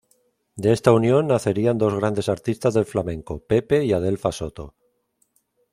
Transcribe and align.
De 0.55 0.71
esta 0.73 0.93
unión 0.93 1.27
nacerían 1.27 1.77
dos 1.77 1.93
grandes 1.93 2.27
artistas 2.27 2.73
del 2.73 2.85
flamenco 2.87 3.37
Pepe 3.45 3.85
y 3.85 3.93
Adelfa 3.93 4.31
Soto. 4.31 4.73